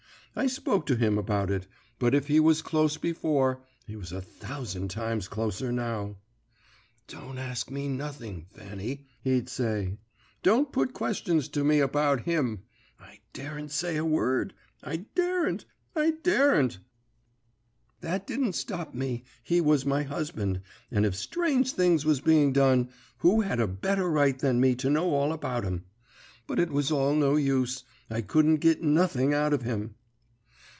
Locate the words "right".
24.09-24.39